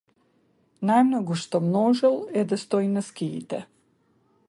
[0.91, 3.65] Најмногу што можел е да стои на скиите.